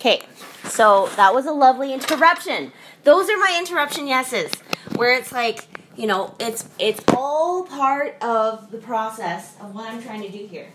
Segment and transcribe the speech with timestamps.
[0.00, 0.22] Okay,
[0.64, 2.72] so that was a lovely interruption.
[3.04, 4.50] Those are my interruption yeses,
[4.96, 10.02] where it's like, you know, it's it's all part of the process of what I'm
[10.02, 10.68] trying to do here.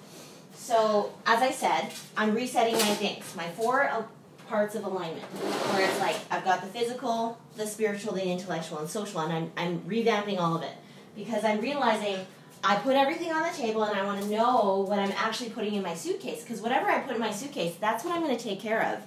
[0.54, 4.06] So, as I said, I'm resetting my things, my four
[4.48, 8.88] parts of alignment, where it's like I've got the physical, the spiritual, the intellectual, and
[8.88, 10.76] social, and I'm, I'm revamping all of it
[11.16, 12.28] because I'm realizing
[12.68, 15.76] I put everything on the table and I want to know what I'm actually putting
[15.76, 18.44] in my suitcase because whatever I put in my suitcase, that's what I'm going to
[18.44, 19.04] take care of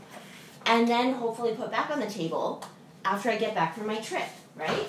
[0.64, 2.62] and then hopefully put back on the table
[3.04, 4.86] after I get back from my trip, right?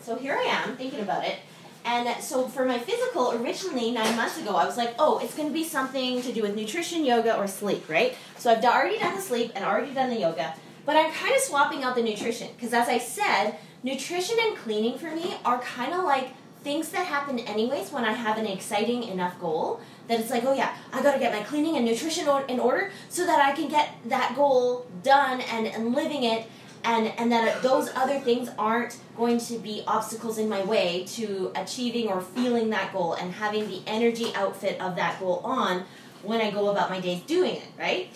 [0.00, 1.36] So here I am thinking about it.
[1.84, 5.48] And so for my physical, originally nine months ago, I was like, oh, it's going
[5.48, 8.16] to be something to do with nutrition, yoga, or sleep, right?
[8.38, 10.54] So I've already done the sleep and already done the yoga,
[10.86, 14.98] but I'm kind of swapping out the nutrition because, as I said, nutrition and cleaning
[14.98, 16.30] for me are kind of like
[16.66, 20.52] things that happen anyways when I have an exciting enough goal that it's like, oh
[20.52, 23.90] yeah, I gotta get my cleaning and nutrition in order so that I can get
[24.06, 26.48] that goal done and, and living it,
[26.82, 31.52] and, and that those other things aren't going to be obstacles in my way to
[31.54, 35.84] achieving or feeling that goal and having the energy outfit of that goal on
[36.24, 38.12] when I go about my days doing it, right?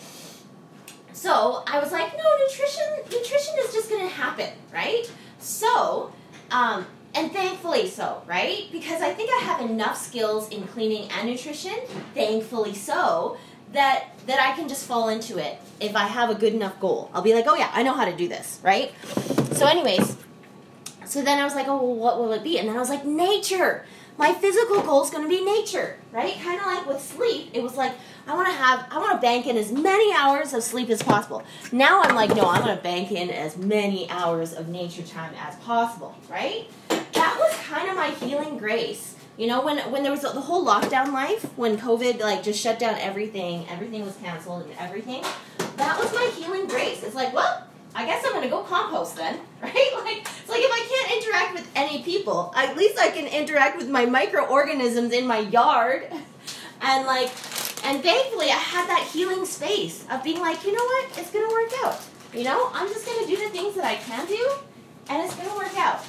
[1.12, 5.08] So I was like, no, nutrition, nutrition is just gonna happen, right?
[5.38, 6.12] So,
[6.50, 8.68] um, and thankfully so, right?
[8.70, 11.74] Because I think I have enough skills in cleaning and nutrition,
[12.14, 13.36] thankfully so,
[13.72, 17.10] that that I can just fall into it if I have a good enough goal.
[17.14, 18.92] I'll be like, "Oh yeah, I know how to do this," right?
[19.52, 20.16] So anyways,
[21.04, 22.90] so then I was like, "Oh, well, what will it be?" And then I was
[22.90, 23.84] like, "Nature."
[24.18, 26.34] My physical goal is going to be nature, right?
[26.42, 27.94] Kind of like with sleep, it was like
[28.26, 31.02] I want to have, I want to bank in as many hours of sleep as
[31.02, 31.42] possible.
[31.72, 35.32] Now I'm like, no, I'm going to bank in as many hours of nature time
[35.40, 36.68] as possible, right?
[37.70, 39.14] Kind of my healing grace.
[39.36, 42.78] You know, when when there was the whole lockdown life, when COVID like just shut
[42.78, 45.22] down everything, everything was canceled and everything.
[45.76, 47.02] That was my healing grace.
[47.02, 49.90] It's like, well, I guess I'm gonna go compost then, right?
[50.04, 53.78] Like it's like if I can't interact with any people, at least I can interact
[53.78, 56.06] with my microorganisms in my yard,
[56.82, 57.30] and like,
[57.86, 61.48] and thankfully I had that healing space of being like, you know what, it's gonna
[61.48, 61.98] work out.
[62.34, 64.50] You know, I'm just gonna do the things that I can do,
[65.08, 66.04] and it's gonna work out.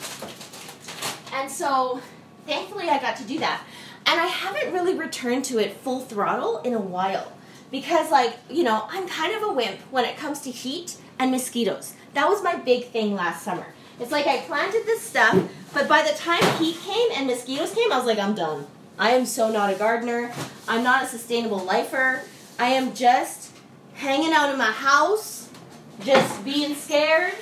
[1.34, 2.02] And so,
[2.46, 3.64] thankfully, I got to do that.
[4.06, 7.32] And I haven't really returned to it full throttle in a while.
[7.72, 11.32] Because, like, you know, I'm kind of a wimp when it comes to heat and
[11.32, 11.94] mosquitoes.
[12.14, 13.68] That was my big thing last summer.
[14.00, 15.38] It's like I planted this stuff,
[15.74, 18.68] but by the time heat came and mosquitoes came, I was like, I'm done.
[18.98, 20.34] I am so not a gardener.
[20.68, 22.24] I'm not a sustainable lifer.
[22.60, 23.52] I am just
[23.94, 25.50] hanging out in my house,
[26.04, 27.34] just being scared,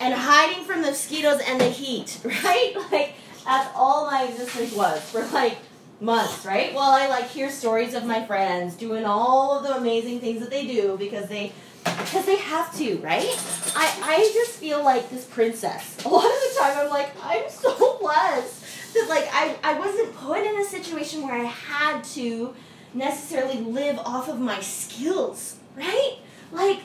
[0.00, 2.74] and hiding from the mosquitoes and the heat, right?
[2.90, 5.58] Like that's all my existence was for like
[6.00, 6.74] months, right?
[6.74, 10.50] Well, I like hear stories of my friends doing all of the amazing things that
[10.50, 11.52] they do because they
[11.84, 13.28] because they have to, right?
[13.76, 16.04] I I just feel like this princess.
[16.04, 20.14] A lot of the time I'm like, I'm so blessed that like I, I wasn't
[20.16, 22.54] put in a situation where I had to
[22.94, 26.18] necessarily live off of my skills, right?
[26.52, 26.80] Like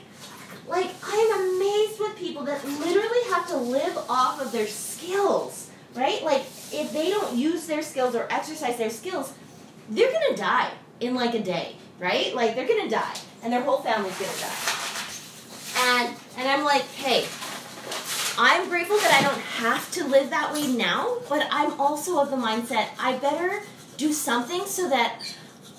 [0.69, 5.68] like, I am amazed with people that literally have to live off of their skills,
[5.95, 6.23] right?
[6.23, 6.41] Like,
[6.71, 9.33] if they don't use their skills or exercise their skills,
[9.89, 12.33] they're gonna die in like a day, right?
[12.35, 14.79] Like, they're gonna die, and their whole family's gonna die.
[15.81, 17.25] And, and I'm like, hey,
[18.37, 22.29] I'm grateful that I don't have to live that way now, but I'm also of
[22.29, 23.61] the mindset I better
[23.97, 25.21] do something so that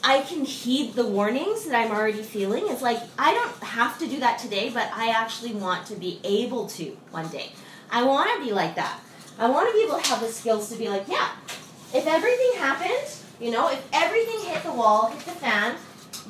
[0.05, 2.65] I can heed the warnings that I'm already feeling.
[2.69, 6.21] It's like I don't have to do that today, but I actually want to be
[6.25, 7.53] able to one day.
[7.91, 9.01] I want to be like that.
[9.39, 11.31] I want to be able to have the skills to be like, yeah,
[11.95, 15.77] if everything happened, you know, if everything hit the wall, hit the fan,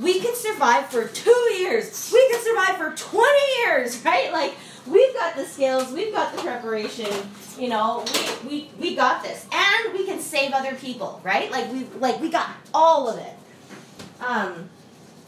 [0.01, 2.11] we could survive for two years.
[2.13, 4.33] We could survive for 20 years, right?
[4.33, 4.55] Like,
[4.87, 7.11] we've got the skills, we've got the preparation,
[7.59, 8.05] you know,
[8.45, 9.47] we, we, we got this.
[9.53, 11.51] And we can save other people, right?
[11.51, 13.35] Like, we like we got all of it
[14.21, 14.69] um,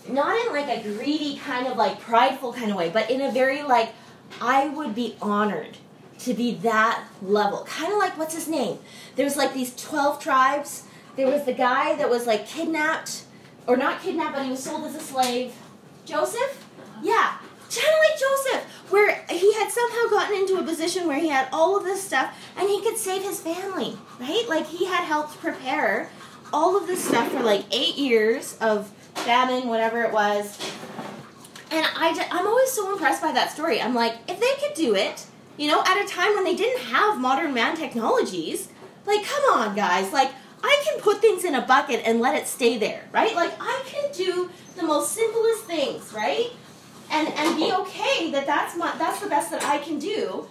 [0.09, 3.31] not in like a greedy kind of like prideful kind of way, but in a
[3.31, 3.93] very like
[4.41, 5.77] I would be honored
[6.23, 7.65] to be that level.
[7.65, 8.79] Kind of like what's his name?
[9.17, 10.85] There was like these 12 tribes.
[11.17, 13.25] There was the guy that was like kidnapped
[13.67, 15.55] or not kidnapped, but he was sold as a slave.
[16.05, 16.67] Joseph?
[16.79, 17.01] Uh-huh.
[17.03, 17.39] Yeah.
[17.75, 21.49] Kind of like Joseph, where he had somehow gotten into a position where he had
[21.53, 24.45] all of this stuff and he could save his family, right?
[24.47, 26.11] Like he had helped prepare
[26.53, 30.59] all of this stuff for like eight years of famine, whatever it was.
[31.71, 33.81] And I, I'm always so impressed by that story.
[33.81, 35.25] I'm like, if they could do it,
[35.57, 38.69] you know, at a time when they didn't have modern man technologies,
[39.07, 40.13] like, come on, guys.
[40.13, 40.31] Like,
[40.63, 43.35] I can put things in a bucket and let it stay there, right?
[43.35, 46.53] Like, I can do the most simplest things, right?
[47.13, 50.47] and and be okay that that's my that's the best that I can do,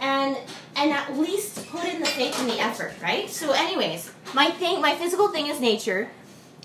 [0.00, 0.36] and
[0.76, 3.28] and at least put in the faith and the effort, right?
[3.28, 6.10] So, anyways, my thing, my physical thing is nature.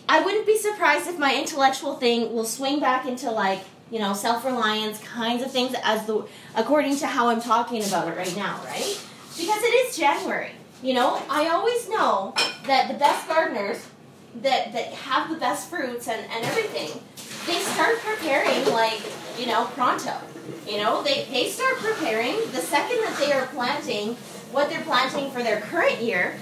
[0.08, 3.60] I wouldn't be surprised if my intellectual thing will swing back into like
[3.92, 6.26] you know self reliance kinds of things as the
[6.56, 9.02] according to how I'm talking about it right now, right?
[9.38, 10.52] Because it is January.
[10.82, 12.34] You know, I always know
[12.66, 13.86] that the best gardeners
[14.42, 17.02] that that have the best fruits and, and everything,
[17.46, 19.02] they start preparing like,
[19.38, 20.14] you know, pronto.
[20.68, 24.16] You know, they, they start preparing the second that they are planting
[24.52, 26.36] what they're planting for their current year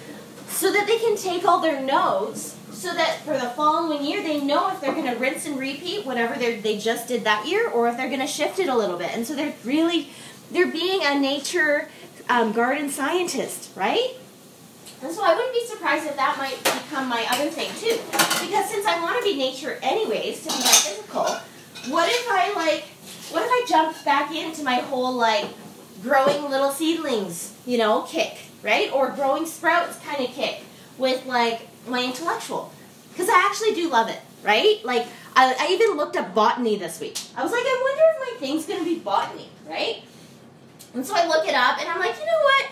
[0.47, 4.39] so that they can take all their notes so that for the following year they
[4.39, 7.87] know if they're going to rinse and repeat whatever they just did that year or
[7.87, 10.09] if they're going to shift it a little bit and so they're really
[10.51, 11.89] they're being a nature
[12.29, 14.15] um, garden scientist right
[15.01, 18.01] and so I wouldn't be surprised if that might become my other thing too.
[18.11, 21.25] Because since I want to be nature anyways, to be my physical,
[21.93, 22.83] what if I like
[23.29, 25.45] what if I jumped back into my whole like
[26.01, 28.91] growing little seedlings, you know, kick, right?
[28.91, 30.61] Or growing sprouts kind of kick
[30.97, 32.71] with like my intellectual.
[33.11, 34.79] Because I actually do love it, right?
[34.83, 37.19] Like I, I even looked up botany this week.
[37.35, 40.03] I was like, I wonder if my thing's gonna be botany, right?
[40.93, 42.71] And so I look it up and I'm like, you know what?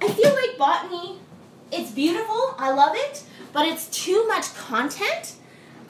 [0.00, 1.18] I feel like botany
[1.70, 2.54] it's beautiful.
[2.58, 5.34] I love it, but it's too much content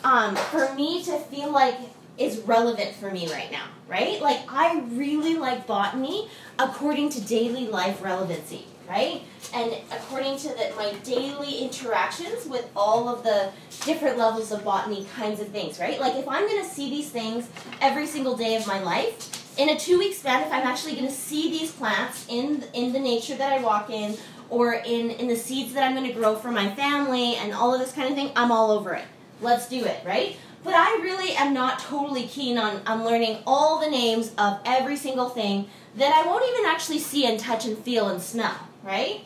[0.03, 1.77] um, for me to feel like
[2.17, 4.21] is relevant for me right now, right?
[4.21, 6.29] Like I really like botany
[6.59, 9.23] according to daily life relevancy, right?
[9.55, 13.51] And according to the, my daily interactions with all of the
[13.85, 16.01] different levels of botany kinds of things, right?
[16.01, 17.49] Like if I'm going to see these things
[17.81, 21.09] every single day of my life, in a two week span, if I'm actually going
[21.09, 24.17] to see these plants in in the nature that I walk in,
[24.51, 27.75] or in, in the seeds that I'm going to grow for my family and all
[27.75, 29.05] of this kind of thing, I'm all over it.
[29.41, 30.37] Let's do it, right?
[30.65, 34.97] But I really am not totally keen on, on learning all the names of every
[34.97, 39.21] single thing that I won't even actually see and touch and feel and smell, right?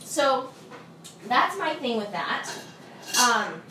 [0.00, 0.50] So
[1.26, 2.50] that's my thing with that.
[3.22, 3.62] Um,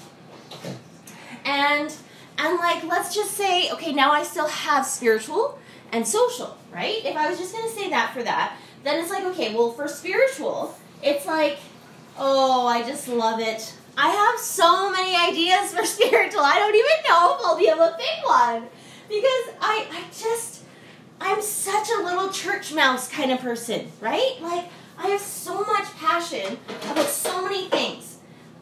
[1.46, 1.94] and
[2.38, 5.58] and like let's just say okay now I still have spiritual
[5.92, 7.04] and social, right?
[7.06, 9.88] If I was just gonna say that for that, then it's like okay, well for
[9.88, 11.58] spiritual, it's like,
[12.18, 13.74] oh, I just love it.
[13.98, 16.42] I have so many ideas for spiritual.
[16.42, 18.68] I don't even know if I'll be able to pick one
[19.08, 20.64] because I, I just,
[21.20, 24.38] I'm such a little church mouse kind of person, right?
[24.42, 24.66] Like
[24.98, 26.58] I have so much passion
[26.92, 28.18] about so many things,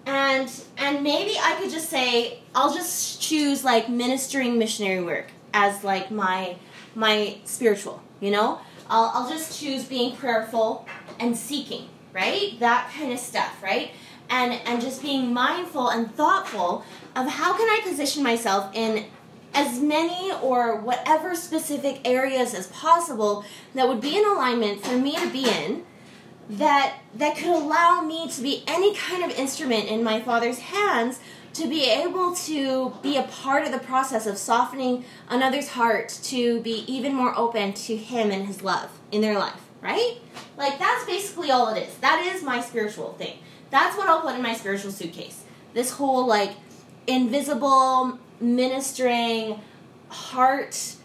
[0.06, 5.84] and and maybe I could just say I'll just choose like ministering missionary work as
[5.84, 6.58] like my
[6.94, 8.60] my spiritual, you know.
[8.88, 10.88] I'll, I'll just choose being prayerful
[11.20, 12.60] and seeking right?
[12.60, 13.92] That kind of stuff, right?
[14.30, 16.84] And and just being mindful and thoughtful
[17.16, 19.06] of how can I position myself in
[19.54, 25.16] as many or whatever specific areas as possible that would be in alignment for me
[25.16, 25.86] to be in
[26.50, 31.20] that that could allow me to be any kind of instrument in my father's hands
[31.54, 36.62] to be able to be a part of the process of softening another's heart to
[36.62, 40.18] be even more open to him and his love in their life right?
[40.58, 41.96] Like that's basically all it is.
[42.00, 43.38] That is my spiritual thing.
[43.70, 45.44] That's what I'll put in my spiritual suitcase.
[45.74, 46.52] This whole like
[47.08, 49.62] invisible ministering
[50.10, 50.96] heart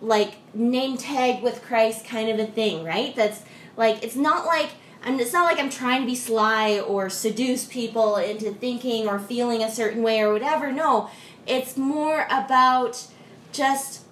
[0.00, 3.16] like name tag with Christ kind of a thing, right?
[3.16, 3.42] That's
[3.76, 4.70] like it's not like
[5.02, 9.18] and it's not like I'm trying to be sly or seduce people into thinking or
[9.18, 10.70] feeling a certain way or whatever.
[10.70, 11.08] No,
[11.46, 13.06] it's more about
[13.52, 14.02] just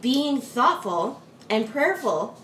[0.00, 2.40] being thoughtful and prayerful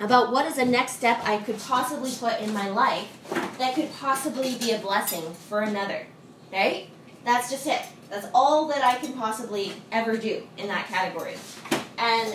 [0.00, 3.08] about what is the next step I could possibly put in my life
[3.58, 6.06] that could possibly be a blessing for another.
[6.52, 6.88] Right?
[7.24, 7.82] That's just it.
[8.10, 11.36] That's all that I can possibly ever do in that category.
[11.98, 12.34] And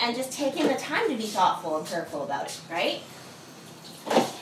[0.00, 3.00] and just taking the time to be thoughtful and careful about it, right?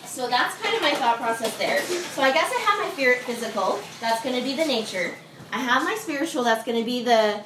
[0.04, 1.80] So that's kind of my thought process there.
[1.82, 5.14] So I guess I have my physical, that's going to be the nature.
[5.52, 7.40] I have my spiritual, that's going to be the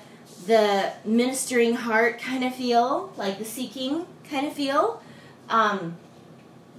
[0.49, 5.03] the ministering heart kind of feel, like the seeking kind of feel.
[5.49, 5.97] Um,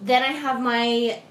[0.02, 1.22] then I have my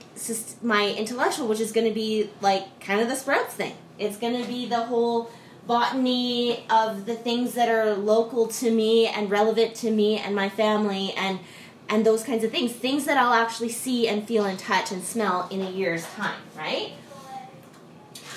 [0.63, 3.75] my intellectual, which is going to be like kind of the sprouts thing.
[3.99, 5.31] It's going to be the whole
[5.67, 10.49] botany of the things that are local to me and relevant to me and my
[10.49, 11.39] family and
[11.91, 15.05] and those kinds of things things that i'll actually see and feel and touch and
[15.05, 16.93] smell in a year's time right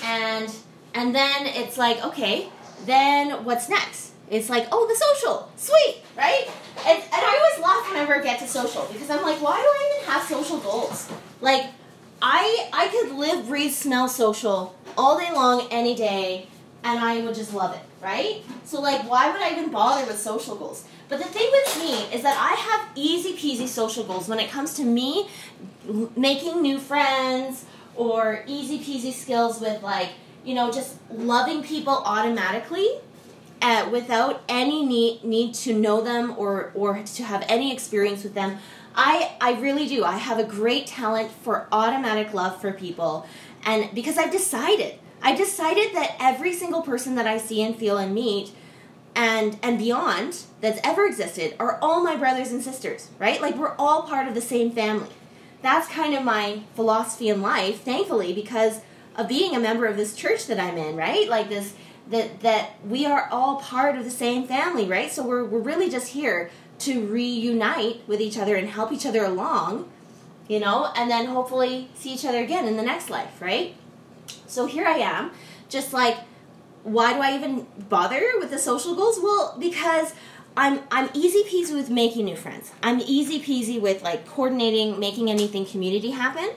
[0.04, 0.54] and
[0.92, 2.50] and then it's like okay
[2.86, 6.48] then what's next it's like, oh, the social, sweet, right?
[6.86, 9.62] And, and I always laugh whenever I get to social because I'm like, why do
[9.62, 11.06] I even have social goals?
[11.42, 11.66] Like,
[12.22, 16.46] I I could live, breathe, smell social all day long, any day,
[16.82, 18.42] and I would just love it, right?
[18.64, 20.84] So like, why would I even bother with social goals?
[21.10, 24.48] But the thing with me is that I have easy peasy social goals when it
[24.48, 25.28] comes to me
[26.16, 30.10] making new friends or easy peasy skills with like,
[30.44, 32.88] you know, just loving people automatically
[33.60, 38.34] uh, without any need, need to know them or, or to have any experience with
[38.34, 38.58] them.
[38.94, 40.04] I, I really do.
[40.04, 43.26] I have a great talent for automatic love for people.
[43.64, 47.96] And because I've decided, I decided that every single person that I see and feel
[47.96, 48.52] and meet
[49.14, 53.40] and and beyond that's ever existed are all my brothers and sisters, right?
[53.40, 55.10] Like we're all part of the same family.
[55.60, 58.80] That's kind of my philosophy in life, thankfully, because
[59.16, 61.28] of being a member of this church that I'm in, right?
[61.28, 61.74] Like this
[62.10, 65.10] that that we are all part of the same family, right?
[65.10, 66.50] So we're we're really just here
[66.80, 69.90] to reunite with each other and help each other along,
[70.48, 73.76] you know, and then hopefully see each other again in the next life, right?
[74.46, 75.30] So here I am,
[75.68, 76.18] just like
[76.84, 79.18] why do I even bother with the social goals?
[79.22, 80.14] Well, because
[80.56, 82.72] I'm I'm easy peasy with making new friends.
[82.82, 86.50] I'm easy peasy with like coordinating, making anything community happen.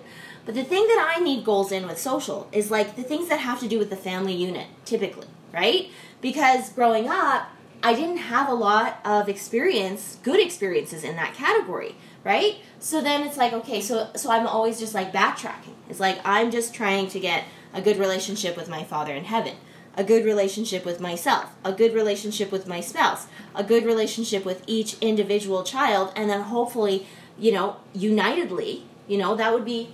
[0.46, 3.40] But the thing that I need goals in with social is like the things that
[3.40, 5.90] have to do with the family unit, typically, right?
[6.22, 7.50] Because growing up,
[7.82, 12.58] I didn't have a lot of experience, good experiences in that category, right?
[12.80, 15.76] So then it's like, okay, so so I'm always just like backtracking.
[15.90, 19.56] It's like I'm just trying to get a good relationship with my father in heaven
[19.96, 24.64] a good relationship with myself, a good relationship with my spouse, a good relationship with
[24.68, 29.90] each individual child, and then hopefully, you know, unitedly, you know, that would be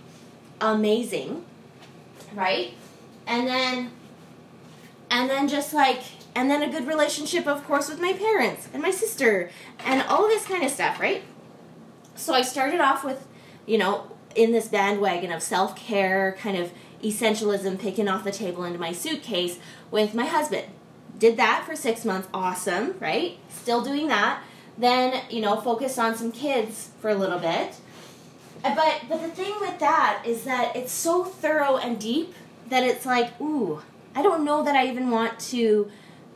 [0.60, 1.46] amazing,
[2.34, 2.74] right?
[3.28, 3.92] And then,
[5.10, 6.02] and then just like,
[6.36, 10.28] and then a good relationship, of course, with my parents and my sister and all
[10.28, 11.24] this kind of stuff, right?
[12.16, 13.28] So I started off with,
[13.66, 16.72] you know, in this bandwagon of self care, kind of
[17.04, 20.68] essentialism picking off the table into my suitcase with my husband.
[21.18, 23.38] Did that for six months, awesome, right?
[23.50, 24.42] Still doing that.
[24.78, 27.76] Then, you know, focused on some kids for a little bit.
[28.64, 32.34] Uh, but but the thing with that is that it's so thorough and deep
[32.70, 33.82] that it's like, ooh,
[34.16, 35.92] I don't know that I even want to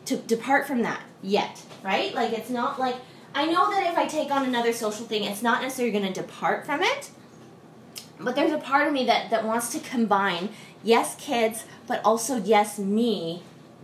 [0.06, 2.14] to depart from that yet, right?
[2.14, 2.96] Like it's not like
[3.34, 6.22] I know that if I take on another social thing, it's not necessarily going to
[6.22, 7.10] depart from it,
[8.20, 10.50] but there's a part of me that that wants to combine
[10.84, 13.42] yes kids but also yes me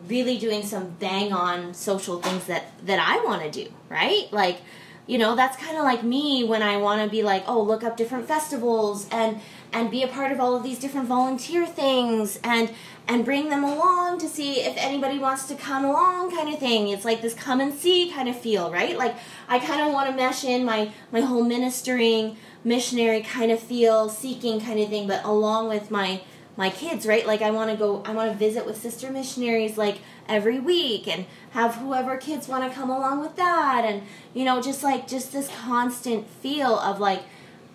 [0.07, 4.31] really doing some bang on social things that that i want to do right?
[4.31, 4.59] Like
[5.07, 7.83] you know that's kind of like me when i want to be like oh look
[7.83, 9.41] up different festivals and
[9.73, 12.71] and be a part of all of these different volunteer things and
[13.07, 16.88] and bring them along to see if anybody wants to come along kind of thing.
[16.89, 18.97] It's like this come and see kind of feel right?
[18.97, 19.15] Like
[19.50, 24.10] i kind of want to mesh in my my whole ministering missionary kind of feel,
[24.10, 26.22] seeking kind of thing, but along with my
[26.58, 27.25] my kids, right?
[27.25, 31.08] Like I want to go, I want to visit with sister missionaries like every week
[31.08, 34.03] and have whoever kids want to come along with that, and
[34.34, 37.24] you know, just like just this constant feel of like,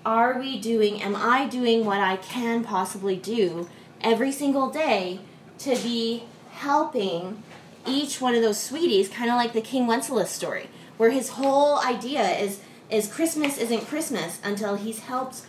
[0.05, 1.02] are we doing?
[1.02, 3.69] Am I doing what I can possibly do
[4.00, 5.21] every single day
[5.59, 7.43] to be helping
[7.87, 11.78] each one of those sweeties, kind of like the King Wenceslas story, where his whole
[11.81, 15.43] idea is is Christmas isn't Christmas until he's helped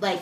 [0.00, 0.20] like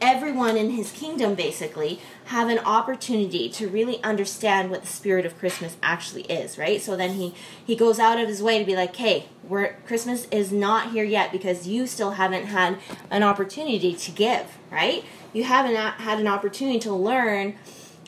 [0.00, 5.38] everyone in his kingdom basically have an opportunity to really understand what the spirit of
[5.38, 6.82] Christmas actually is, right?
[6.82, 7.34] So then he
[7.64, 11.04] he goes out of his way to be like, "Hey, we're Christmas is not here
[11.04, 12.78] yet because you still haven't had
[13.10, 15.04] an opportunity to give, right?
[15.32, 17.54] You haven't had an opportunity to learn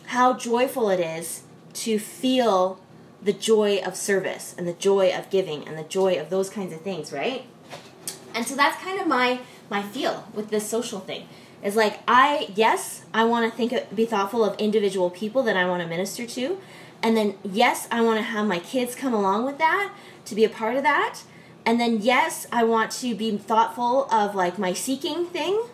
[0.07, 1.43] how joyful it is
[1.75, 2.79] to feel
[3.23, 6.73] the joy of service and the joy of giving and the joy of those kinds
[6.73, 7.47] of things, right?
[8.37, 11.27] And so that's kind of my my feel with this social thing.
[11.63, 15.67] Is like I yes, I want to think be thoughtful of individual people that I
[15.67, 16.61] want to minister to.
[17.03, 19.93] And then yes, I want to have my kids come along with that
[20.27, 21.21] to be a part of that.
[21.65, 25.65] And then yes, I want to be thoughtful of like my seeking thing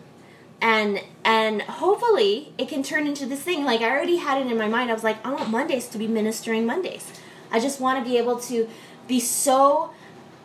[0.63, 4.57] and and hopefully it can turn into this thing like i already had it in
[4.57, 7.11] my mind i was like i want mondays to be ministering mondays
[7.51, 8.67] i just want to be able to
[9.05, 9.91] be so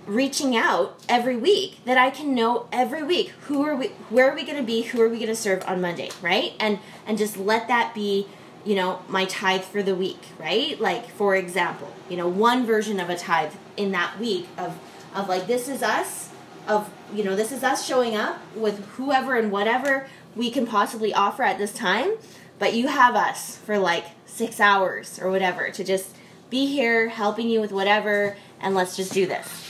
[0.09, 4.35] reaching out every week that I can know every week who are we where are
[4.35, 6.55] we going to be who are we going to serve on Monday right?
[6.59, 8.27] And and just let that be
[8.65, 10.81] you know my tithe for the week right?
[10.81, 14.79] Like for example you know one version of a tithe in that week of
[15.15, 16.31] of like this is us
[16.67, 21.13] of you know this is us showing up with whoever and whatever we can possibly
[21.13, 22.13] offer at this time
[22.59, 26.17] but you have us for like 6 hours or whatever to just
[26.49, 29.68] be here helping you with whatever and let's just do this